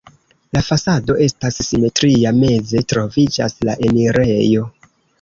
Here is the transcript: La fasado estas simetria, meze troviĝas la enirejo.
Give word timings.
La 0.57 0.63
fasado 0.67 1.17
estas 1.25 1.59
simetria, 1.69 2.33
meze 2.39 2.85
troviĝas 2.95 3.59
la 3.71 3.81
enirejo. 3.89 4.69